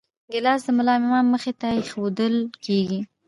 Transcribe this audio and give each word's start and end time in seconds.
ګیلاس 0.31 0.61
د 0.67 0.69
ملا 0.77 0.93
امام 0.99 1.25
مخې 1.33 1.53
ته 1.59 1.67
ایښوول 1.77 2.35
کېږي. 2.65 3.01